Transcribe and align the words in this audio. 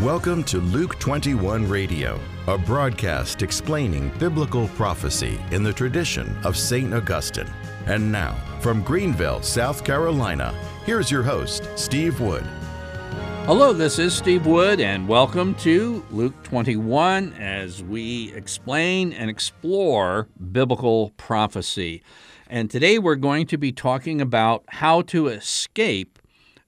Welcome 0.00 0.44
to 0.44 0.58
Luke 0.58 0.98
21 0.98 1.66
Radio, 1.66 2.20
a 2.48 2.58
broadcast 2.58 3.40
explaining 3.40 4.10
biblical 4.18 4.68
prophecy 4.68 5.40
in 5.52 5.62
the 5.62 5.72
tradition 5.72 6.36
of 6.44 6.54
St. 6.54 6.92
Augustine. 6.92 7.48
And 7.86 8.12
now, 8.12 8.34
from 8.60 8.82
Greenville, 8.82 9.40
South 9.40 9.84
Carolina, 9.84 10.54
here's 10.84 11.10
your 11.10 11.22
host, 11.22 11.70
Steve 11.76 12.20
Wood. 12.20 12.44
Hello, 13.46 13.72
this 13.72 13.98
is 13.98 14.14
Steve 14.14 14.44
Wood, 14.44 14.82
and 14.82 15.08
welcome 15.08 15.54
to 15.56 16.04
Luke 16.10 16.42
21 16.42 17.32
as 17.32 17.82
we 17.82 18.34
explain 18.34 19.14
and 19.14 19.30
explore 19.30 20.28
biblical 20.52 21.14
prophecy. 21.16 22.02
And 22.50 22.70
today 22.70 22.98
we're 22.98 23.16
going 23.16 23.46
to 23.46 23.56
be 23.56 23.72
talking 23.72 24.20
about 24.20 24.62
how 24.68 25.00
to 25.02 25.28
escape 25.28 26.18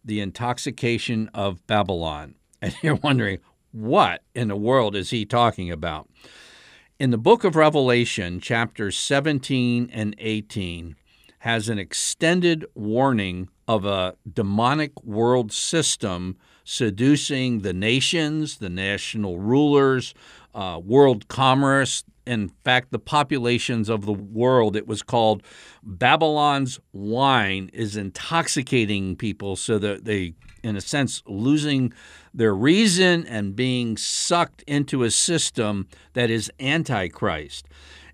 the 0.03 0.23
intoxication 0.23 1.29
of 1.35 1.67
Babylon. 1.67 2.35
And 2.63 2.75
you're 2.83 2.97
wondering, 2.97 3.39
what 3.71 4.23
in 4.35 4.49
the 4.49 4.57
world 4.57 4.97
is 4.97 5.11
he 5.11 5.25
talking 5.25 5.71
about? 5.71 6.09
In 6.99 7.11
the 7.11 7.19
book 7.19 7.45
of 7.45 7.55
Revelation, 7.55 8.41
chapters 8.41 8.97
17 8.97 9.89
and 9.93 10.17
18, 10.19 10.97
has 11.41 11.69
an 11.69 11.79
extended 11.79 12.65
warning 12.75 13.49
of 13.69 13.85
a 13.85 14.17
demonic 14.33 15.05
world 15.05 15.53
system 15.53 16.37
seducing 16.65 17.61
the 17.61 17.73
nations, 17.73 18.59
the 18.59 18.69
national 18.69 19.39
rulers, 19.39 20.13
uh, 20.55 20.81
world 20.85 21.29
commerce, 21.29 22.03
in 22.27 22.51
fact, 22.63 22.91
the 22.91 22.99
populations 22.99 23.89
of 23.89 24.05
the 24.05 24.13
world. 24.13 24.77
It 24.77 24.87
was 24.87 25.03
called 25.03 25.43
Babylon's 25.83 26.79
wine 26.93 27.71
is 27.73 27.97
intoxicating 27.97 29.17
people 29.17 29.57
so 29.57 29.79
that 29.79 30.05
they, 30.05 30.35
in 30.69 30.77
a 30.77 30.81
sense, 30.81 31.23
losing 31.27 31.93
their 32.33 32.55
reason 32.55 33.27
and 33.27 33.57
being 33.57 33.97
sucked 33.97 34.63
into 34.63 35.03
a 35.03 35.11
system 35.11 35.89
that 36.13 36.31
is 36.31 36.53
antichrist. 36.61 37.67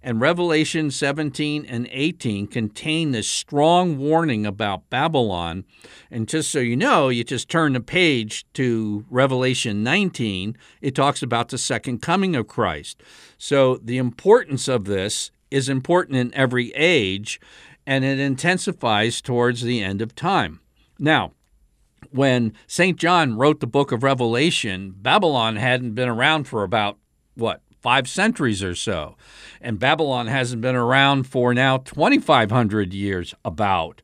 And 0.06 0.20
Revelation 0.20 0.90
17 0.90 1.64
and 1.64 1.88
18 1.90 2.46
contain 2.48 3.12
this 3.12 3.26
strong 3.26 3.96
warning 3.96 4.44
about 4.44 4.90
Babylon. 4.90 5.64
And 6.10 6.28
just 6.28 6.50
so 6.50 6.58
you 6.58 6.76
know, 6.76 7.08
you 7.08 7.24
just 7.24 7.48
turn 7.48 7.72
the 7.72 7.80
page 7.80 8.44
to 8.52 9.06
Revelation 9.08 9.82
19, 9.82 10.58
it 10.82 10.94
talks 10.94 11.22
about 11.22 11.48
the 11.48 11.56
second 11.56 12.02
coming 12.02 12.36
of 12.36 12.46
Christ. 12.46 13.02
So 13.38 13.78
the 13.78 13.96
importance 13.96 14.68
of 14.68 14.84
this 14.84 15.30
is 15.50 15.70
important 15.70 16.18
in 16.18 16.34
every 16.34 16.70
age, 16.74 17.40
and 17.86 18.04
it 18.04 18.18
intensifies 18.18 19.22
towards 19.22 19.62
the 19.62 19.82
end 19.82 20.02
of 20.02 20.14
time. 20.14 20.60
Now, 20.98 21.32
when 22.10 22.52
St. 22.66 22.98
John 22.98 23.36
wrote 23.36 23.60
the 23.60 23.66
book 23.66 23.92
of 23.92 24.02
Revelation, 24.02 24.94
Babylon 24.96 25.56
hadn't 25.56 25.94
been 25.94 26.08
around 26.08 26.44
for 26.44 26.62
about, 26.62 26.98
what, 27.34 27.60
five 27.84 28.08
centuries 28.08 28.62
or 28.62 28.74
so. 28.74 29.14
And 29.60 29.78
Babylon 29.78 30.26
hasn't 30.26 30.62
been 30.62 30.74
around 30.74 31.24
for 31.24 31.52
now 31.52 31.76
2,500 31.76 32.94
years, 32.94 33.34
about. 33.44 34.00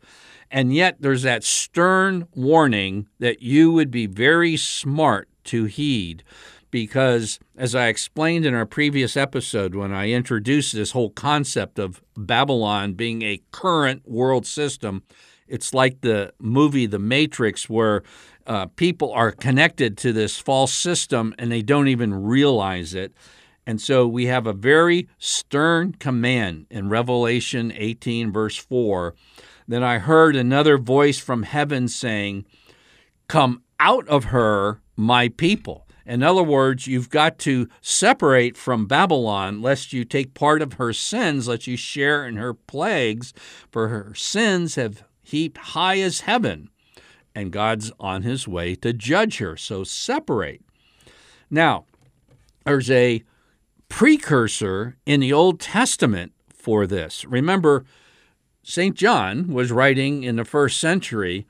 And 0.51 0.75
yet 0.75 0.97
there's 1.01 1.23
that 1.23 1.45
stern 1.45 2.29
warning 2.35 3.09
that 3.21 3.41
you 3.41 3.73
would 3.73 3.91
be 3.91 4.07
very 4.07 4.57
smart 4.57 5.29
to 5.45 5.65
heed. 5.65 6.23
Because, 6.71 7.41
as 7.57 7.75
I 7.75 7.89
explained 7.89 8.47
in 8.47 8.55
our 8.55 8.67
previous 8.67 9.17
episode 9.17 9.75
when 9.75 9.93
I 9.93 10.11
introduced 10.11 10.73
this 10.73 10.93
whole 10.93 11.11
concept 11.11 11.79
of 11.79 12.01
Babylon 12.17 12.93
being 12.93 13.23
a 13.23 13.43
current 13.51 14.07
world 14.07 14.47
system, 14.47 15.03
it's 15.51 15.75
like 15.75 16.01
the 16.01 16.33
movie 16.39 16.87
The 16.87 16.99
Matrix, 16.99 17.69
where 17.69 18.03
uh, 18.47 18.67
people 18.67 19.13
are 19.13 19.33
connected 19.33 19.99
to 19.99 20.13
this 20.13 20.39
false 20.39 20.73
system 20.73 21.35
and 21.39 21.53
they 21.53 21.63
don't 21.63 21.89
even 21.89 22.15
realize 22.15 22.95
it. 22.95 23.13
And 23.67 23.81
so 23.81 24.07
we 24.07 24.27
have 24.27 24.47
a 24.47 24.53
very 24.53 25.09
stern 25.19 25.93
command 25.93 26.67
in 26.71 26.89
Revelation 26.89 27.73
18, 27.77 28.33
verse 28.33 28.57
4. 28.57 29.15
Then 29.69 29.85
I 29.85 29.99
heard 29.99 30.35
another 30.35 30.79
voice 30.79 31.19
from 31.19 31.43
heaven 31.43 31.87
saying, 31.87 32.47
Come 33.29 33.63
out 33.79 34.09
of 34.09 34.25
her, 34.25 34.81
my 34.97 35.29
people. 35.29 35.87
In 36.05 36.25
other 36.25 36.43
words, 36.43 36.89
you've 36.89 37.11
got 37.11 37.39
to 37.41 37.69
separate 37.81 38.57
from 38.57 38.87
Babylon, 38.87 39.63
lest 39.63 39.93
you 39.93 40.05
take 40.05 40.35
part 40.35 40.63
of 40.63 40.73
her 40.73 40.93
sins, 40.93 41.47
lest 41.47 41.69
you 41.69 41.77
share 41.77 42.27
in 42.27 42.37
her 42.37 42.53
plagues, 42.53 43.33
for 43.71 43.89
her 43.89 44.13
sins 44.15 44.75
have 44.75 45.05
heaped 45.31 45.59
high 45.59 45.99
as 45.99 46.21
heaven, 46.21 46.69
and 47.35 47.53
God's 47.53 47.93
on 47.99 48.23
his 48.23 48.47
way 48.47 48.75
to 48.77 48.93
judge 48.93 49.39
her. 49.39 49.57
So 49.57 49.85
separate. 49.85 50.63
Now, 51.51 51.87
there's 52.65 52.91
a 52.91 53.23
precursor 53.89 54.97
in 55.07 55.21
the 55.21 55.33
Old 55.33 55.61
Testament 55.61 56.33
for 56.49 56.87
this. 56.87 57.25
Remember, 57.25 57.85
St. 58.63 58.95
John 58.95 59.49
was 59.49 59.73
writing 59.73 60.23
in 60.23 60.37
the 60.37 60.45
first 60.45 60.79
century. 60.79 61.47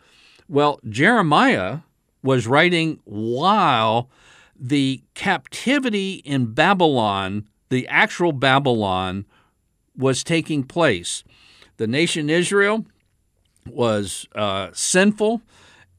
Well, 0.48 0.80
Jeremiah 0.88 1.80
was 2.22 2.46
writing 2.46 3.00
while 3.04 4.10
the 4.58 5.02
captivity 5.14 6.14
in 6.24 6.52
Babylon, 6.52 7.48
the 7.70 7.88
actual 7.88 8.32
Babylon, 8.32 9.24
was 9.96 10.22
taking 10.22 10.62
place. 10.64 11.24
The 11.78 11.86
nation 11.86 12.30
Israel 12.30 12.84
was 13.72 14.26
uh, 14.34 14.70
sinful, 14.72 15.42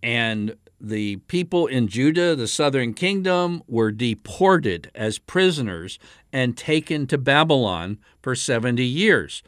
and 0.02 0.56
the 0.80 1.18
people 1.28 1.68
in 1.68 1.88
Judah, 1.88 2.36
the 2.36 2.48
southern 2.48 2.94
kingdom, 2.94 3.62
were 3.68 3.92
deported 3.92 4.90
as 4.96 5.20
prisoners 5.20 6.00
and 6.34 6.58
taken 6.58 7.06
to 7.08 7.18
Babylon 7.18 8.00
for 8.22 8.36
70 8.36 8.84
years. 8.84 9.44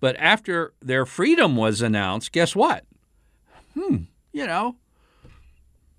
But 0.00 0.16
after 0.18 0.72
their 0.80 1.04
freedom 1.04 1.56
was 1.56 1.82
announced, 1.82 2.32
guess 2.32 2.56
what? 2.56 2.84
Hmm, 3.74 4.04
you 4.32 4.46
know, 4.46 4.76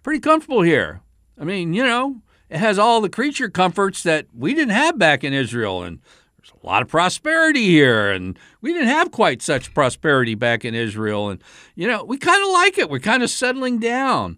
pretty 0.01 0.19
comfortable 0.19 0.63
here. 0.63 1.01
I 1.39 1.43
mean, 1.43 1.73
you 1.73 1.83
know, 1.83 2.21
it 2.49 2.57
has 2.57 2.79
all 2.79 3.01
the 3.01 3.09
creature 3.09 3.49
comforts 3.49 4.03
that 4.03 4.25
we 4.35 4.53
didn't 4.53 4.73
have 4.73 4.97
back 4.97 5.23
in 5.23 5.33
Israel. 5.33 5.83
And 5.83 5.99
there's 6.41 6.53
a 6.61 6.65
lot 6.65 6.81
of 6.81 6.87
prosperity 6.87 7.67
here. 7.67 8.09
And 8.09 8.37
we 8.61 8.73
didn't 8.73 8.87
have 8.87 9.11
quite 9.11 9.41
such 9.41 9.73
prosperity 9.73 10.35
back 10.35 10.65
in 10.65 10.73
Israel. 10.73 11.29
And, 11.29 11.41
you 11.75 11.87
know, 11.87 12.03
we 12.03 12.17
kind 12.17 12.43
of 12.43 12.49
like 12.51 12.77
it. 12.77 12.89
We're 12.89 12.99
kind 12.99 13.23
of 13.23 13.29
settling 13.29 13.79
down. 13.79 14.37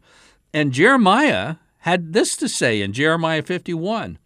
And 0.53 0.73
Jeremiah 0.73 1.55
had 1.79 2.13
this 2.13 2.35
to 2.37 2.49
say 2.49 2.81
in 2.81 2.93
Jeremiah 2.93 3.41
51 3.41 4.19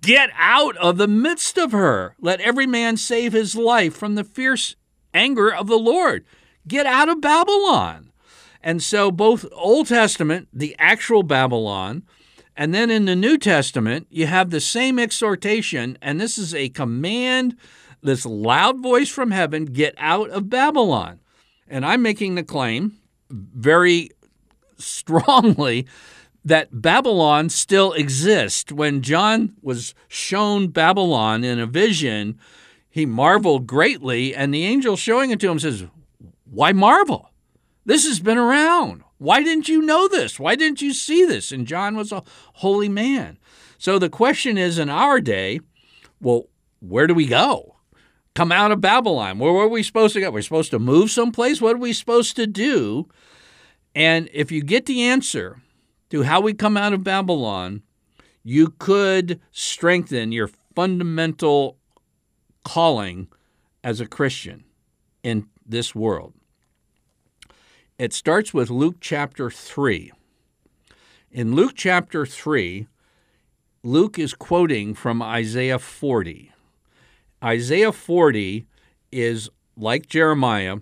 Get 0.00 0.30
out 0.36 0.76
of 0.76 0.96
the 0.96 1.08
midst 1.08 1.58
of 1.58 1.72
her. 1.72 2.14
Let 2.20 2.40
every 2.40 2.66
man 2.66 2.96
save 2.96 3.32
his 3.32 3.56
life 3.56 3.94
from 3.94 4.14
the 4.14 4.22
fierce 4.22 4.76
anger 5.12 5.52
of 5.52 5.66
the 5.66 5.78
Lord. 5.78 6.24
Get 6.68 6.86
out 6.86 7.08
of 7.08 7.20
Babylon. 7.20 8.12
And 8.62 8.80
so, 8.80 9.10
both 9.10 9.44
Old 9.50 9.88
Testament, 9.88 10.46
the 10.52 10.76
actual 10.78 11.24
Babylon, 11.24 12.04
and 12.56 12.74
then 12.74 12.90
in 12.90 13.06
the 13.06 13.16
New 13.16 13.38
Testament, 13.38 14.06
you 14.10 14.26
have 14.26 14.50
the 14.50 14.60
same 14.60 14.98
exhortation, 14.98 15.96
and 16.02 16.20
this 16.20 16.36
is 16.36 16.54
a 16.54 16.68
command, 16.68 17.56
this 18.02 18.26
loud 18.26 18.80
voice 18.80 19.08
from 19.08 19.30
heaven 19.30 19.64
get 19.66 19.94
out 19.96 20.28
of 20.30 20.50
Babylon. 20.50 21.20
And 21.66 21.86
I'm 21.86 22.02
making 22.02 22.34
the 22.34 22.42
claim 22.42 22.98
very 23.30 24.10
strongly 24.76 25.86
that 26.44 26.82
Babylon 26.82 27.48
still 27.48 27.92
exists. 27.92 28.70
When 28.70 29.00
John 29.00 29.54
was 29.62 29.94
shown 30.08 30.68
Babylon 30.68 31.44
in 31.44 31.58
a 31.58 31.66
vision, 31.66 32.38
he 32.90 33.06
marveled 33.06 33.66
greatly, 33.66 34.34
and 34.34 34.52
the 34.52 34.64
angel 34.64 34.96
showing 34.96 35.30
it 35.30 35.40
to 35.40 35.50
him 35.50 35.58
says, 35.58 35.84
Why 36.44 36.72
marvel? 36.72 37.30
This 37.86 38.06
has 38.06 38.20
been 38.20 38.38
around. 38.38 39.01
Why 39.22 39.44
didn't 39.44 39.68
you 39.68 39.80
know 39.80 40.08
this? 40.08 40.40
Why 40.40 40.56
didn't 40.56 40.82
you 40.82 40.92
see 40.92 41.24
this? 41.24 41.52
And 41.52 41.64
John 41.64 41.94
was 41.94 42.10
a 42.10 42.24
holy 42.54 42.88
man. 42.88 43.38
So 43.78 44.00
the 44.00 44.10
question 44.10 44.58
is 44.58 44.80
in 44.80 44.88
our 44.90 45.20
day, 45.20 45.60
well, 46.20 46.48
where 46.80 47.06
do 47.06 47.14
we 47.14 47.26
go? 47.26 47.76
Come 48.34 48.50
out 48.50 48.72
of 48.72 48.80
Babylon. 48.80 49.38
Where 49.38 49.52
were 49.52 49.68
we 49.68 49.84
supposed 49.84 50.14
to 50.14 50.20
go? 50.20 50.32
We're 50.32 50.42
supposed 50.42 50.72
to 50.72 50.80
move 50.80 51.12
someplace? 51.12 51.60
What 51.60 51.76
are 51.76 51.78
we 51.78 51.92
supposed 51.92 52.34
to 52.34 52.48
do? 52.48 53.08
And 53.94 54.28
if 54.32 54.50
you 54.50 54.60
get 54.60 54.86
the 54.86 55.02
answer 55.02 55.62
to 56.10 56.24
how 56.24 56.40
we 56.40 56.52
come 56.52 56.76
out 56.76 56.92
of 56.92 57.04
Babylon, 57.04 57.82
you 58.42 58.74
could 58.80 59.40
strengthen 59.52 60.32
your 60.32 60.50
fundamental 60.74 61.78
calling 62.64 63.28
as 63.84 64.00
a 64.00 64.06
Christian 64.06 64.64
in 65.22 65.46
this 65.64 65.94
world. 65.94 66.34
It 67.98 68.12
starts 68.12 68.54
with 68.54 68.70
Luke 68.70 68.96
chapter 69.00 69.50
3. 69.50 70.12
In 71.30 71.54
Luke 71.54 71.74
chapter 71.76 72.26
3, 72.26 72.86
Luke 73.82 74.18
is 74.18 74.34
quoting 74.34 74.94
from 74.94 75.22
Isaiah 75.22 75.78
40. 75.78 76.52
Isaiah 77.44 77.92
40 77.92 78.66
is, 79.10 79.50
like 79.76 80.06
Jeremiah, 80.06 80.78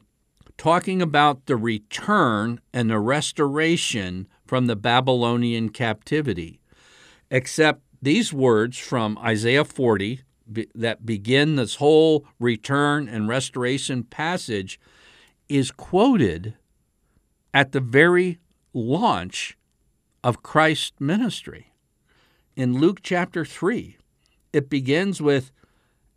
talking 0.57 1.03
about 1.03 1.47
the 1.47 1.57
return 1.57 2.61
and 2.73 2.91
the 2.91 2.99
restoration 2.99 4.29
from 4.47 4.67
the 4.67 4.77
Babylonian 4.77 5.71
captivity. 5.71 6.61
except 7.31 7.83
these 8.03 8.33
words 8.33 8.77
from 8.79 9.17
Isaiah 9.19 9.65
40 9.65 10.21
that 10.75 11.07
begin 11.07 11.55
this 11.57 11.77
whole 11.77 12.27
return 12.41 13.09
and 13.09 13.29
restoration 13.29 14.03
passage 14.03 14.81
is 15.49 15.71
quoted 15.71 16.55
at 17.53 17.73
the 17.73 17.81
very 17.81 18.39
launch 18.73 19.57
of 20.23 20.43
Christ's 20.43 20.93
ministry. 21.01 21.73
In 22.57 22.79
Luke 22.79 23.01
chapter 23.03 23.45
3, 23.45 23.97
it 24.53 24.69
begins 24.69 25.21
with, 25.21 25.51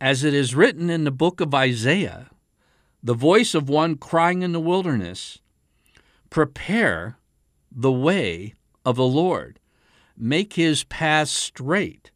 As 0.00 0.24
it 0.24 0.34
is 0.34 0.54
written 0.54 0.90
in 0.90 1.04
the 1.04 1.10
book 1.10 1.40
of 1.40 1.54
Isaiah, 1.54 2.30
the 3.02 3.14
voice 3.14 3.54
of 3.54 3.68
one 3.68 3.96
crying 3.96 4.42
in 4.42 4.52
the 4.52 4.60
wilderness, 4.60 5.38
Prepare 6.30 7.18
the 7.70 7.92
way 7.92 8.54
of 8.84 8.96
the 8.96 9.06
Lord, 9.06 9.60
make 10.16 10.54
his 10.54 10.84
path 10.84 11.28
straight. 11.28 12.10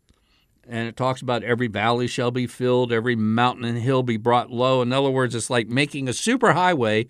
And 0.66 0.86
it 0.86 0.96
talks 0.96 1.22
about 1.22 1.42
every 1.42 1.68
valley 1.68 2.06
shall 2.06 2.30
be 2.30 2.46
filled, 2.46 2.92
every 2.92 3.16
mountain 3.16 3.64
and 3.64 3.78
hill 3.78 4.02
be 4.02 4.18
brought 4.18 4.50
low. 4.50 4.82
In 4.82 4.92
other 4.92 5.10
words, 5.10 5.34
it's 5.34 5.48
like 5.48 5.68
making 5.68 6.08
a 6.08 6.12
superhighway 6.12 7.08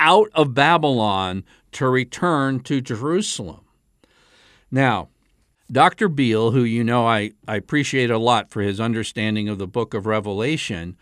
out 0.00 0.28
of 0.34 0.54
Babylon 0.54 1.44
to 1.72 1.88
return 1.88 2.60
to 2.60 2.80
Jerusalem. 2.80 3.60
Now, 4.70 5.08
Dr. 5.70 6.08
Beale, 6.08 6.52
who 6.52 6.62
you 6.62 6.84
know 6.84 7.06
I, 7.06 7.32
I 7.48 7.56
appreciate 7.56 8.10
a 8.10 8.18
lot 8.18 8.50
for 8.50 8.62
his 8.62 8.80
understanding 8.80 9.48
of 9.48 9.58
the 9.58 9.66
book 9.66 9.94
of 9.94 10.06
Revelation, 10.06 10.96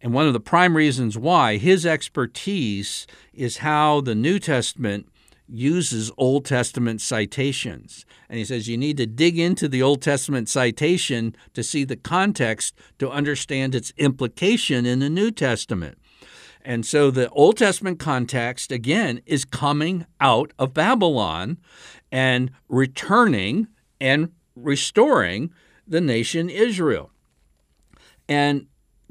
and 0.00 0.12
one 0.12 0.26
of 0.26 0.32
the 0.32 0.40
prime 0.40 0.76
reasons 0.76 1.18
why 1.18 1.56
his 1.56 1.84
expertise 1.84 3.06
is 3.32 3.58
how 3.58 4.00
the 4.00 4.14
New 4.14 4.38
Testament 4.38 5.08
uses 5.48 6.10
Old 6.16 6.44
Testament 6.44 7.00
citations. 7.00 8.04
And 8.28 8.38
he 8.38 8.44
says 8.44 8.68
you 8.68 8.76
need 8.76 8.96
to 8.98 9.06
dig 9.06 9.38
into 9.38 9.68
the 9.68 9.82
Old 9.82 10.02
Testament 10.02 10.48
citation 10.48 11.34
to 11.54 11.62
see 11.62 11.84
the 11.84 11.96
context 11.96 12.74
to 12.98 13.10
understand 13.10 13.74
its 13.74 13.92
implication 13.96 14.86
in 14.86 14.98
the 14.98 15.10
New 15.10 15.30
Testament. 15.30 15.98
And 16.66 16.84
so 16.84 17.12
the 17.12 17.28
Old 17.30 17.56
Testament 17.58 18.00
context, 18.00 18.72
again, 18.72 19.22
is 19.24 19.44
coming 19.44 20.04
out 20.20 20.52
of 20.58 20.74
Babylon 20.74 21.58
and 22.10 22.50
returning 22.68 23.68
and 24.00 24.32
restoring 24.56 25.52
the 25.86 26.00
nation 26.00 26.50
Israel. 26.50 27.12
And 28.28 28.66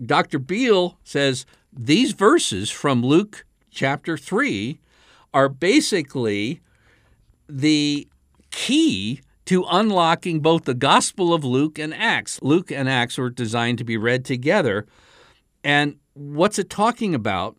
Dr. 0.06 0.38
Beale 0.38 1.00
says 1.06 1.46
these 1.72 2.12
verses 2.12 2.70
from 2.70 3.02
Luke 3.02 3.46
chapter 3.72 4.18
3 4.18 4.78
are 5.34 5.48
basically 5.48 6.60
the 7.48 8.06
key 8.52 9.22
to 9.46 9.64
unlocking 9.72 10.42
both 10.42 10.66
the 10.66 10.74
Gospel 10.74 11.34
of 11.34 11.46
Luke 11.46 11.80
and 11.80 11.94
Acts. 11.94 12.38
Luke 12.42 12.70
and 12.70 12.90
Acts 12.90 13.18
were 13.18 13.30
designed 13.30 13.78
to 13.78 13.86
be 13.86 13.96
read 13.96 14.26
together. 14.26 14.86
And 15.64 16.00
what's 16.16 16.58
it 16.58 16.70
talking 16.70 17.14
about? 17.14 17.58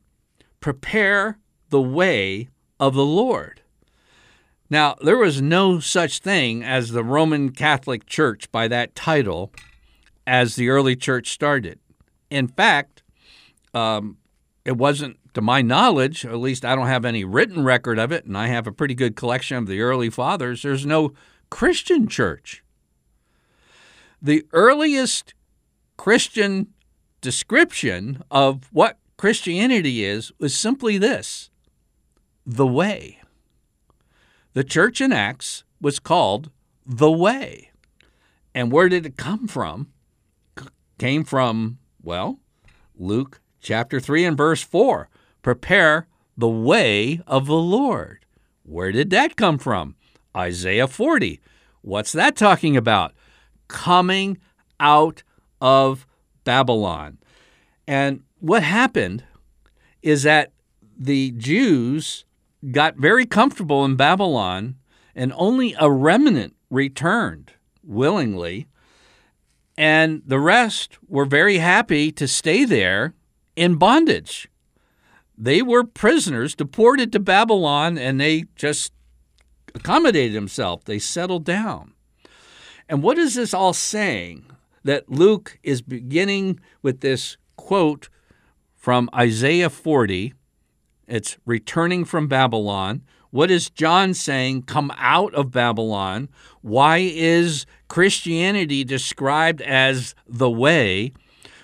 Prepare 0.61 1.39
the 1.69 1.81
way 1.81 2.49
of 2.81 2.95
the 2.95 3.05
Lord. 3.05 3.61
Now, 4.69 4.97
there 5.01 5.19
was 5.19 5.41
no 5.41 5.79
such 5.79 6.19
thing 6.19 6.65
as 6.65 6.91
the 6.91 7.05
Roman 7.05 7.51
Catholic 7.51 8.07
Church 8.07 8.51
by 8.51 8.67
that 8.67 8.97
title 8.97 9.53
as 10.27 10.57
the 10.57 10.69
early 10.69 10.97
church 10.97 11.31
started. 11.31 11.79
In 12.31 12.49
fact, 12.49 13.05
um, 13.73 14.17
it 14.65 14.77
wasn't, 14.77 15.19
to 15.35 15.41
my 15.41 15.63
knowledge, 15.63 16.25
at 16.27 16.39
least 16.39 16.65
I 16.65 16.75
don't 16.75 16.89
have 16.89 17.05
any 17.05 17.25
written 17.25 17.63
record 17.63 18.01
of 18.01 18.11
it, 18.11 18.25
and 18.25 18.37
I 18.37 18.49
have 18.49 18.67
a 18.67 18.73
pretty 18.73 18.95
good 18.95 19.15
collection 19.15 19.57
of 19.57 19.69
the 19.69 19.81
early 19.81 20.11
fathers, 20.11 20.63
there's 20.63 20.85
no 20.85 21.13
Christian 21.49 22.09
church. 22.09 22.65
The 24.21 24.45
earliest 24.53 25.35
Christian 25.97 26.69
description 27.27 28.23
of 28.31 28.69
what 28.71 28.99
Christianity 29.17 30.05
is 30.05 30.31
was 30.39 30.57
simply 30.57 30.97
this 30.97 31.51
the 32.47 32.69
way. 32.69 33.19
The 34.53 34.63
church 34.63 35.01
in 35.01 35.13
Acts 35.13 35.65
was 35.81 35.99
called 35.99 36.51
the 36.87 37.11
way. 37.11 37.73
And 38.55 38.71
where 38.71 38.89
did 38.89 39.05
it 39.05 39.17
come 39.17 39.49
from? 39.49 39.89
came 40.99 41.25
from, 41.25 41.79
well, 42.01 42.39
Luke 42.95 43.41
chapter 43.61 43.99
3 43.99 44.25
and 44.25 44.37
verse 44.37 44.63
4. 44.63 45.09
Prepare 45.43 46.07
the 46.39 46.49
way 46.49 47.21
of 47.27 47.47
the 47.47 47.55
Lord. 47.55 48.25
Where 48.63 48.93
did 48.93 49.11
that 49.11 49.35
come 49.35 49.59
from? 49.59 49.97
Isaiah 50.37 50.87
40. 50.87 51.41
What's 51.83 52.13
that 52.13 52.37
talking 52.37 52.77
about? 52.77 53.15
Coming 53.67 54.39
out 54.79 55.25
of 55.61 56.07
Babylon. 56.47 57.19
And 57.87 58.23
what 58.41 58.63
happened 58.63 59.25
is 60.01 60.23
that 60.23 60.53
the 60.99 61.33
Jews 61.33 62.25
got 62.71 62.97
very 62.97 63.27
comfortable 63.27 63.85
in 63.85 63.97
Babylon, 63.97 64.77
and 65.15 65.33
only 65.37 65.75
a 65.79 65.91
remnant 65.91 66.57
returned 66.71 67.53
willingly. 67.83 68.67
And 69.77 70.23
the 70.27 70.41
rest 70.41 70.97
were 71.07 71.27
very 71.27 71.59
happy 71.59 72.11
to 72.13 72.27
stay 72.27 72.65
there 72.65 73.13
in 73.57 73.77
bondage. 73.77 74.49
They 75.37 75.61
were 75.61 75.85
prisoners 75.85 76.55
deported 76.55 77.13
to 77.13 77.21
Babylon 77.21 77.99
and 77.99 78.19
they 78.19 78.45
just 78.57 78.93
accommodated 79.75 80.35
themselves. 80.35 80.85
They 80.87 80.99
settled 80.99 81.45
down. 81.45 81.93
And 82.89 83.03
what 83.03 83.19
is 83.19 83.35
this 83.35 83.53
all 83.53 83.75
saying? 83.75 84.46
That 84.87 85.11
Luke 85.11 85.59
is 85.63 85.83
beginning 85.83 86.61
with 86.81 87.01
this 87.01 87.37
quote 87.57 88.09
from 88.75 89.11
Isaiah 89.15 89.71
40 89.71 90.33
it's 91.07 91.39
returning 91.47 92.05
from 92.05 92.27
Babylon. 92.27 93.03
What 93.31 93.51
is 93.51 93.71
John 93.71 94.15
saying? 94.15 94.63
Come 94.63 94.93
out 94.97 95.35
of 95.35 95.51
Babylon. 95.51 96.29
Why 96.63 96.99
is 96.99 97.67
Christianity 97.89 98.83
described 98.83 99.61
as 99.63 100.15
the 100.27 100.51
way? 100.51 101.13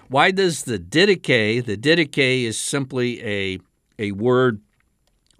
Why 0.09 0.31
does 0.31 0.65
the 0.65 0.79
Didache, 0.79 1.65
the 1.65 1.77
Didache 1.77 2.45
is 2.45 2.59
simply 2.59 3.25
a, 3.25 3.59
a 3.99 4.13
word 4.13 4.61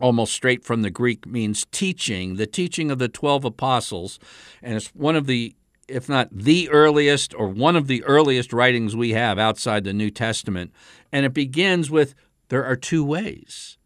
almost 0.01 0.33
straight 0.33 0.65
from 0.65 0.83
the 0.83 0.91
Greek, 0.91 1.27
means 1.27 1.67
teaching, 1.71 2.37
the 2.37 2.47
teaching 2.47 2.91
of 2.91 2.99
the 2.99 3.09
12 3.09 3.45
apostles. 3.45 4.19
And 4.61 4.75
it's 4.75 4.89
one 4.89 5.15
of 5.15 5.27
the, 5.27 5.55
if 5.93 6.09
not 6.09 6.29
the 6.33 6.69
earliest 6.71 7.35
or 7.35 7.49
one 7.49 7.77
of 7.77 7.87
the 7.87 8.03
earliest 8.05 8.53
writings 8.53 8.97
we 8.97 9.11
have 9.11 9.39
outside 9.39 9.85
the 9.85 9.93
New 9.93 10.11
Testament. 10.11 10.73
And 11.13 11.27
it 11.27 11.35
begins 11.35 11.91
with 11.91 12.15
there 12.49 12.65
are 12.65 12.77
two 12.77 13.05
ways. 13.05 13.79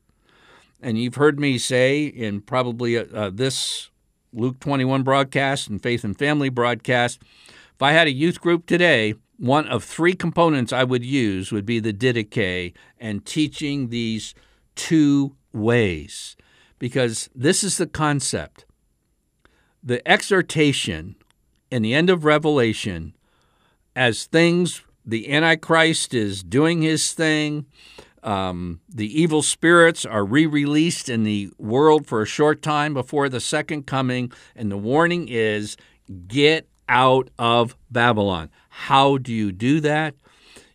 And 0.80 0.98
you've 0.98 1.16
heard 1.16 1.38
me 1.38 1.58
say 1.58 2.04
in 2.04 2.40
probably 2.40 2.96
uh, 2.96 3.04
uh, 3.12 3.30
this 3.32 3.90
Luke 4.32 4.60
21 4.60 5.02
broadcast 5.02 5.68
and 5.68 5.82
Faith 5.82 6.04
and 6.04 6.18
Family 6.18 6.48
broadcast 6.48 7.20
if 7.76 7.82
I 7.82 7.92
had 7.92 8.06
a 8.06 8.12
youth 8.12 8.40
group 8.40 8.64
today, 8.64 9.16
one 9.36 9.68
of 9.68 9.84
three 9.84 10.14
components 10.14 10.72
I 10.72 10.82
would 10.82 11.04
use 11.04 11.52
would 11.52 11.66
be 11.66 11.78
the 11.78 11.92
Didache 11.92 12.72
and 12.98 13.22
teaching 13.26 13.90
these 13.90 14.34
two 14.76 15.36
ways. 15.52 16.36
Because 16.78 17.28
this 17.34 17.62
is 17.62 17.76
the 17.76 17.86
concept. 17.86 18.64
The 19.82 20.06
exhortation 20.08 21.16
in 21.70 21.82
the 21.82 21.94
end 21.94 22.10
of 22.10 22.24
Revelation, 22.24 23.14
as 23.94 24.24
things, 24.24 24.82
the 25.04 25.32
Antichrist 25.32 26.14
is 26.14 26.42
doing 26.42 26.82
his 26.82 27.12
thing, 27.12 27.66
um, 28.22 28.80
the 28.92 29.20
evil 29.20 29.40
spirits 29.40 30.04
are 30.04 30.24
re 30.24 30.46
released 30.46 31.08
in 31.08 31.22
the 31.22 31.50
world 31.58 32.06
for 32.06 32.22
a 32.22 32.26
short 32.26 32.60
time 32.60 32.92
before 32.92 33.28
the 33.28 33.40
second 33.40 33.86
coming, 33.86 34.32
and 34.56 34.70
the 34.70 34.76
warning 34.76 35.28
is 35.28 35.76
get 36.26 36.68
out 36.88 37.30
of 37.38 37.76
Babylon. 37.90 38.50
How 38.68 39.16
do 39.18 39.32
you 39.32 39.52
do 39.52 39.80
that? 39.80 40.14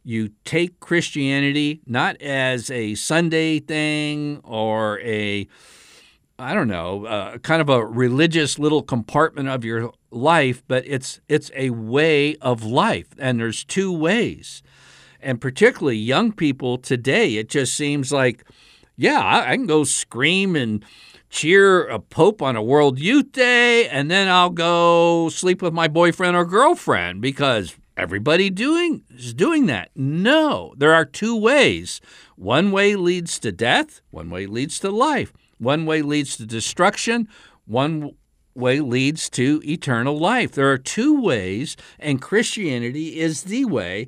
You 0.03 0.31
take 0.45 0.79
Christianity 0.79 1.81
not 1.85 2.19
as 2.21 2.71
a 2.71 2.95
Sunday 2.95 3.59
thing 3.59 4.39
or 4.43 4.99
a, 5.01 5.47
I 6.39 6.53
don't 6.53 6.67
know, 6.67 7.05
uh, 7.05 7.37
kind 7.39 7.61
of 7.61 7.69
a 7.69 7.85
religious 7.85 8.57
little 8.57 8.81
compartment 8.81 9.47
of 9.49 9.63
your 9.63 9.93
life, 10.11 10.63
but 10.67 10.83
it's 10.85 11.19
it's 11.27 11.49
a 11.55 11.69
way 11.71 12.35
of 12.37 12.63
life, 12.63 13.07
and 13.17 13.39
there's 13.39 13.63
two 13.63 13.91
ways 13.91 14.61
and 15.21 15.39
particularly 15.39 15.97
young 15.97 16.31
people 16.31 16.77
today, 16.77 17.35
it 17.35 17.49
just 17.49 17.73
seems 17.73 18.11
like, 18.11 18.43
yeah, 18.97 19.43
I 19.47 19.55
can 19.55 19.67
go 19.67 19.83
scream 19.83 20.55
and 20.55 20.83
cheer 21.29 21.87
a 21.87 21.99
pope 21.99 22.41
on 22.41 22.55
a 22.55 22.63
World 22.63 22.99
Youth 22.99 23.31
Day, 23.31 23.87
and 23.87 24.11
then 24.11 24.27
I'll 24.27 24.49
go 24.49 25.29
sleep 25.29 25.61
with 25.61 25.73
my 25.73 25.87
boyfriend 25.87 26.35
or 26.35 26.45
girlfriend 26.45 27.21
because 27.21 27.75
everybody 27.95 28.49
doing 28.49 29.03
is 29.09 29.33
doing 29.33 29.67
that. 29.67 29.91
No, 29.95 30.73
there 30.77 30.93
are 30.93 31.05
two 31.05 31.37
ways. 31.37 32.01
One 32.35 32.71
way 32.71 32.95
leads 32.95 33.39
to 33.39 33.51
death, 33.51 34.01
one 34.09 34.29
way 34.29 34.45
leads 34.45 34.79
to 34.79 34.89
life. 34.89 35.31
One 35.57 35.85
way 35.85 36.01
leads 36.01 36.37
to 36.37 36.45
destruction, 36.45 37.27
one 37.65 38.15
way 38.55 38.79
leads 38.79 39.29
to 39.31 39.61
eternal 39.65 40.17
life. 40.17 40.51
There 40.51 40.71
are 40.71 40.77
two 40.77 41.21
ways, 41.21 41.77
and 41.99 42.21
Christianity 42.21 43.19
is 43.19 43.43
the 43.43 43.65
way. 43.65 44.07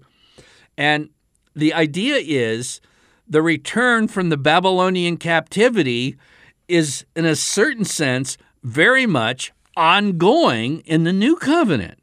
And 0.77 1.09
the 1.55 1.73
idea 1.73 2.15
is 2.15 2.81
the 3.27 3.41
return 3.41 4.07
from 4.07 4.29
the 4.29 4.38
Babylonian 4.38 5.17
captivity 5.17 6.17
is, 6.67 7.05
in 7.15 7.25
a 7.25 7.35
certain 7.35 7.85
sense, 7.85 8.38
very 8.63 9.05
much 9.05 9.51
ongoing 9.75 10.79
in 10.81 11.03
the 11.03 11.13
new 11.13 11.35
covenant. 11.35 12.00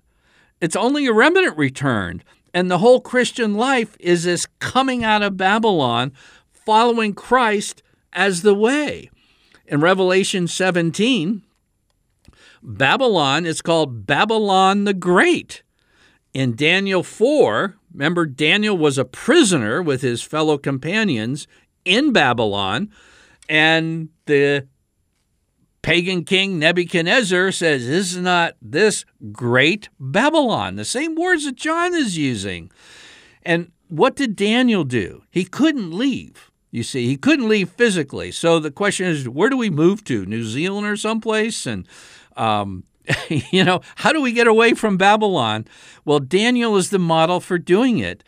It's 0.61 0.77
only 0.77 1.07
a 1.07 1.13
remnant 1.13 1.57
returned. 1.57 2.25
And 2.53 2.71
the 2.71 2.79
whole 2.79 3.01
Christian 3.01 3.55
life 3.55 3.97
is 4.01 4.25
this 4.25 4.47
coming 4.59 5.05
out 5.05 5.23
of 5.23 5.37
Babylon, 5.37 6.13
following 6.53 7.15
Christ 7.15 7.83
as 8.13 8.43
the 8.43 8.55
way. 8.55 9.11
In 9.67 9.81
Revelation 9.81 10.49
17, 10.49 11.43
Babylon 12.63 13.47
is 13.47 13.63
called 13.63 14.07
Babylon 14.07 14.85
the 14.85 14.95
Great. 14.95 15.63
In 16.33 16.55
Daniel 16.55 17.03
4, 17.03 17.77
remember, 17.93 18.27
Daniel 18.27 18.77
was 18.77 18.99
a 18.99 19.05
prisoner 19.05 19.83
with 19.83 20.03
his 20.03 20.23
fellow 20.23 20.59
companions 20.59 21.47
in 21.85 22.13
Babylon, 22.13 22.91
and 23.49 24.11
the 24.27 24.69
pagan 25.83 26.25
king 26.25 26.59
Nebuchadnezzar 26.59 27.51
says, 27.53 27.87
Is 27.87 28.17
not 28.17 28.55
this 28.63 29.05
great 29.33 29.89
Babylon? 29.99 30.77
The 30.77 30.85
same 30.85 31.17
words 31.17 31.47
that 31.47 31.57
John 31.57 31.95
is 31.95 32.17
using. 32.17 32.71
And 33.43 33.73
what 33.89 34.15
did 34.15 34.37
Daniel 34.37 34.85
do? 34.85 35.23
He 35.31 35.45
couldn't 35.45 35.93
leave. 35.93 36.51
You 36.71 36.85
see, 36.85 37.07
he 37.07 37.17
couldn't 37.17 37.49
leave 37.49 37.71
physically. 37.71 38.31
So 38.31 38.61
the 38.61 38.71
question 38.71 39.07
is, 39.07 39.29
where 39.29 39.51
do 39.51 39.57
we 39.57 39.71
move 39.71 40.05
to? 40.05 40.25
New 40.25 40.45
Zealand 40.45 40.87
or 40.87 40.97
someplace? 40.97 41.67
And 41.67 41.89
um, 42.41 42.85
you 43.29 43.65
know, 43.65 43.81
how 43.97 44.13
do 44.13 44.21
we 44.21 44.33
get 44.33 44.47
away 44.47 44.75
from 44.75 44.97
Babylon? 44.97 45.67
Well, 46.05 46.21
Daniel 46.21 46.77
is 46.77 46.91
the 46.91 46.99
model 46.99 47.41
for 47.41 47.59
doing 47.59 47.99
it. 47.99 48.25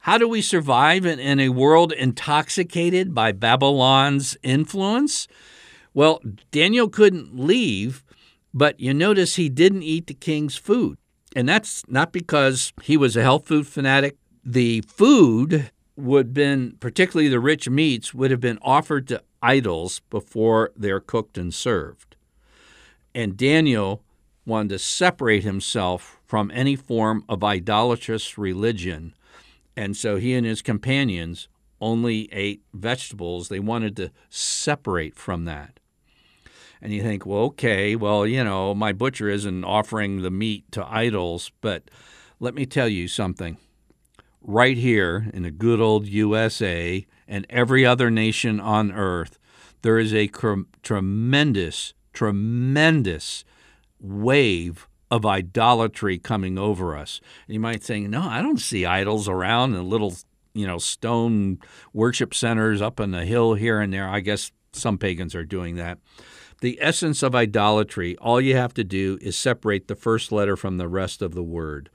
How 0.00 0.18
do 0.18 0.26
we 0.26 0.42
survive 0.42 1.06
in, 1.06 1.20
in, 1.20 1.38
a 1.38 1.50
world 1.50 1.92
intoxicated 1.92 3.14
by 3.14 3.30
Babylon's 3.30 4.36
influence? 4.42 5.28
Well, 5.94 6.20
Daniel 6.50 6.88
couldn't 6.88 7.38
leave, 7.38 8.02
but 8.52 8.80
you 8.80 8.92
notice 8.92 9.36
he 9.36 9.48
didn't 9.48 9.84
eat 9.84 10.08
the 10.08 10.14
king's 10.14 10.56
food. 10.56 10.98
And 11.36 11.48
that's 11.48 11.84
not 11.88 12.12
because 12.12 12.72
he 12.82 12.96
was 12.96 13.16
a 13.16 13.22
health 13.22 13.46
food 13.46 13.68
fanatic. 13.68 14.16
The 14.44 14.80
food 14.82 15.70
would 15.96 16.34
been, 16.34 16.76
particularly 16.80 17.28
the 17.28 17.38
rich 17.38 17.68
meats, 17.68 18.12
would 18.12 18.32
have 18.32 18.40
been 18.40 18.58
offered 18.60 19.06
to 19.08 19.22
idols 19.40 20.00
before 20.10 20.72
they're 20.76 21.00
cooked 21.00 21.38
and 21.38 21.54
served. 21.54 22.11
And 23.14 23.36
Daniel 23.36 24.02
wanted 24.46 24.70
to 24.70 24.78
separate 24.78 25.44
himself 25.44 26.20
from 26.24 26.50
any 26.52 26.76
form 26.76 27.24
of 27.28 27.44
idolatrous 27.44 28.36
religion. 28.38 29.14
And 29.76 29.96
so 29.96 30.16
he 30.16 30.34
and 30.34 30.46
his 30.46 30.62
companions 30.62 31.48
only 31.80 32.32
ate 32.32 32.62
vegetables. 32.72 33.48
They 33.48 33.60
wanted 33.60 33.96
to 33.96 34.10
separate 34.30 35.16
from 35.16 35.44
that. 35.44 35.78
And 36.80 36.92
you 36.92 37.02
think, 37.02 37.24
well, 37.24 37.42
okay, 37.44 37.94
well, 37.94 38.26
you 38.26 38.42
know, 38.42 38.74
my 38.74 38.92
butcher 38.92 39.28
isn't 39.28 39.64
offering 39.64 40.22
the 40.22 40.30
meat 40.30 40.70
to 40.72 40.86
idols, 40.92 41.52
but 41.60 41.84
let 42.40 42.54
me 42.54 42.66
tell 42.66 42.88
you 42.88 43.06
something. 43.06 43.56
Right 44.40 44.76
here 44.76 45.30
in 45.32 45.44
the 45.44 45.52
good 45.52 45.80
old 45.80 46.08
USA 46.08 47.06
and 47.28 47.46
every 47.48 47.86
other 47.86 48.10
nation 48.10 48.58
on 48.58 48.90
earth, 48.90 49.38
there 49.82 49.98
is 49.98 50.12
a 50.12 50.26
cr- 50.26 50.62
tremendous, 50.82 51.94
tremendous 52.12 53.44
wave 54.00 54.88
of 55.10 55.26
idolatry 55.26 56.18
coming 56.18 56.58
over 56.58 56.96
us. 56.96 57.20
And 57.46 57.54
you 57.54 57.60
might 57.60 57.82
think, 57.82 58.08
no, 58.08 58.22
I 58.22 58.40
don't 58.40 58.60
see 58.60 58.86
idols 58.86 59.28
around 59.28 59.74
and 59.74 59.88
little, 59.88 60.14
you 60.54 60.66
know, 60.66 60.78
stone 60.78 61.58
worship 61.92 62.32
centers 62.32 62.80
up 62.80 62.98
on 62.98 63.10
the 63.10 63.24
hill 63.24 63.54
here 63.54 63.80
and 63.80 63.92
there. 63.92 64.08
I 64.08 64.20
guess 64.20 64.50
some 64.72 64.96
pagans 64.96 65.34
are 65.34 65.44
doing 65.44 65.76
that. 65.76 65.98
The 66.62 66.78
essence 66.80 67.22
of 67.22 67.34
idolatry, 67.34 68.16
all 68.18 68.40
you 68.40 68.56
have 68.56 68.72
to 68.74 68.84
do 68.84 69.18
is 69.20 69.36
separate 69.36 69.88
the 69.88 69.96
first 69.96 70.32
letter 70.32 70.56
from 70.56 70.78
the 70.78 70.88
rest 70.88 71.20
of 71.20 71.34
the 71.34 71.42
word. 71.42 71.90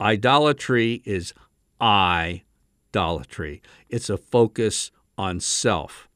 Idolatry 0.00 1.00
is 1.04 1.32
idolatry. 1.80 3.62
It's 3.88 4.10
a 4.10 4.18
focus 4.18 4.90
on 5.16 5.40
self 5.40 6.08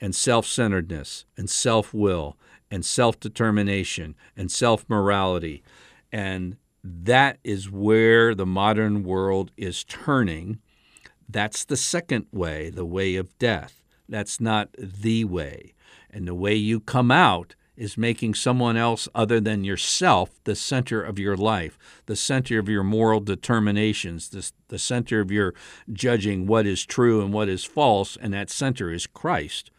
and 0.00 0.14
self 0.14 0.46
centeredness 0.46 1.24
and 1.36 1.50
self 1.50 1.92
will 1.92 2.38
and 2.70 2.84
self 2.84 3.18
determination 3.18 4.14
and 4.36 4.50
self 4.50 4.84
morality. 4.88 5.62
And 6.12 6.56
that 6.82 7.38
is 7.44 7.70
where 7.70 8.34
the 8.34 8.46
modern 8.46 9.02
world 9.02 9.50
is 9.56 9.84
turning. 9.84 10.60
That's 11.28 11.64
the 11.64 11.76
second 11.76 12.26
way, 12.32 12.70
the 12.70 12.86
way 12.86 13.16
of 13.16 13.36
death. 13.38 13.82
That's 14.08 14.40
not 14.40 14.70
the 14.78 15.24
way. 15.24 15.74
And 16.10 16.26
the 16.26 16.34
way 16.34 16.54
you 16.54 16.80
come 16.80 17.10
out 17.10 17.54
is 17.76 17.96
making 17.96 18.34
someone 18.34 18.76
else 18.76 19.08
other 19.14 19.40
than 19.40 19.64
yourself 19.64 20.38
the 20.44 20.56
center 20.56 21.02
of 21.02 21.18
your 21.18 21.36
life, 21.36 21.78
the 22.06 22.16
center 22.16 22.58
of 22.58 22.68
your 22.68 22.82
moral 22.82 23.20
determinations, 23.20 24.28
the, 24.28 24.50
the 24.68 24.78
center 24.78 25.20
of 25.20 25.30
your 25.30 25.54
judging 25.90 26.46
what 26.46 26.66
is 26.66 26.84
true 26.84 27.22
and 27.22 27.32
what 27.32 27.48
is 27.48 27.64
false, 27.64 28.18
and 28.20 28.34
that 28.34 28.50
center 28.50 28.92
is 28.92 29.06
Christ 29.06 29.70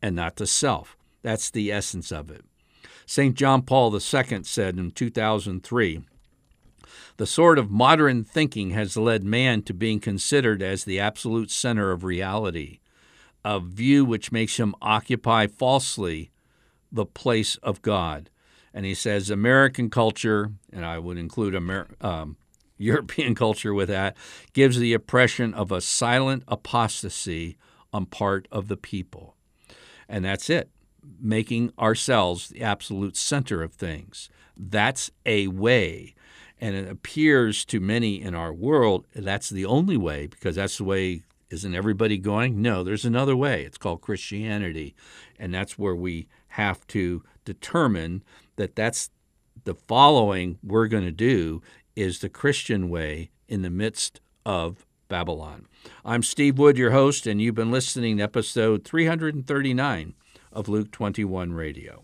and 0.00 0.14
not 0.14 0.36
the 0.36 0.46
self. 0.46 0.96
That's 1.22 1.50
the 1.50 1.72
essence 1.72 2.10
of 2.10 2.30
it. 2.30 2.44
St. 3.06 3.34
John 3.34 3.62
Paul 3.62 3.94
II 3.94 4.00
said 4.44 4.78
in 4.78 4.90
2003 4.90 6.00
The 7.16 7.26
sort 7.26 7.58
of 7.58 7.70
modern 7.70 8.24
thinking 8.24 8.70
has 8.70 8.96
led 8.96 9.24
man 9.24 9.62
to 9.62 9.74
being 9.74 10.00
considered 10.00 10.62
as 10.62 10.84
the 10.84 11.00
absolute 11.00 11.50
center 11.50 11.90
of 11.90 12.04
reality 12.04 12.80
a 13.44 13.60
view 13.60 14.04
which 14.04 14.32
makes 14.32 14.58
him 14.58 14.74
occupy 14.80 15.46
falsely 15.46 16.30
the 16.90 17.06
place 17.06 17.56
of 17.56 17.82
God. 17.82 18.30
And 18.74 18.86
he 18.86 18.94
says 18.94 19.30
American 19.30 19.90
culture, 19.90 20.52
and 20.72 20.84
I 20.84 20.98
would 20.98 21.18
include 21.18 21.54
Amer- 21.54 21.88
um, 22.00 22.36
European 22.78 23.34
culture 23.34 23.74
with 23.74 23.88
that, 23.88 24.16
gives 24.52 24.78
the 24.78 24.92
impression 24.92 25.54
of 25.54 25.70
a 25.70 25.80
silent 25.80 26.42
apostasy 26.48 27.56
on 27.92 28.06
part 28.06 28.48
of 28.50 28.68
the 28.68 28.76
people. 28.76 29.36
And 30.08 30.24
that's 30.24 30.50
it, 30.50 30.70
making 31.20 31.72
ourselves 31.78 32.48
the 32.48 32.62
absolute 32.62 33.16
center 33.16 33.62
of 33.62 33.72
things. 33.72 34.30
That's 34.56 35.10
a 35.26 35.48
way. 35.48 36.14
And 36.60 36.76
it 36.76 36.88
appears 36.88 37.64
to 37.66 37.80
many 37.80 38.22
in 38.22 38.34
our 38.34 38.52
world 38.52 39.06
that's 39.14 39.50
the 39.50 39.64
only 39.64 39.96
way 39.96 40.26
because 40.28 40.56
that's 40.56 40.78
the 40.78 40.84
way 40.84 41.22
isn't 41.50 41.74
everybody 41.74 42.16
going? 42.16 42.62
No, 42.62 42.82
there's 42.82 43.04
another 43.04 43.36
way. 43.36 43.64
It's 43.64 43.76
called 43.76 44.00
Christianity. 44.00 44.94
And 45.38 45.52
that's 45.52 45.78
where 45.78 45.94
we 45.94 46.26
have 46.48 46.86
to 46.88 47.22
determine 47.44 48.22
that 48.56 48.74
that's 48.74 49.10
the 49.64 49.74
following 49.74 50.58
we're 50.62 50.88
going 50.88 51.04
to 51.04 51.10
do 51.12 51.60
is 51.94 52.20
the 52.20 52.30
Christian 52.30 52.88
way 52.88 53.30
in 53.48 53.60
the 53.60 53.70
midst 53.70 54.20
of 54.46 54.86
Babylon. 55.08 55.66
I'm 56.06 56.22
Steve 56.22 56.58
Wood, 56.58 56.78
your 56.78 56.92
host, 56.92 57.26
and 57.26 57.40
you've 57.40 57.54
been 57.54 57.70
listening 57.70 58.16
to 58.16 58.22
episode 58.22 58.84
339 58.84 60.14
of 60.52 60.68
Luke 60.68 60.90
21 60.90 61.52
Radio. 61.52 62.02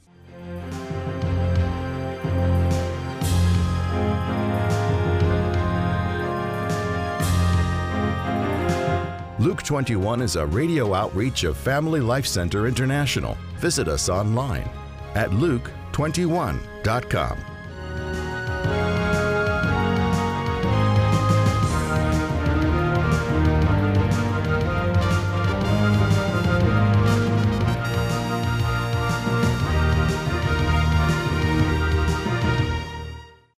Luke 9.38 9.62
21 9.62 10.20
is 10.20 10.34
a 10.34 10.44
radio 10.44 10.94
outreach 10.94 11.44
of 11.44 11.56
Family 11.56 12.00
Life 12.00 12.26
Center 12.26 12.66
International. 12.66 13.38
Visit 13.58 13.86
us 13.86 14.08
online 14.08 14.68
at 15.14 15.30
luke21.com. 15.30 17.57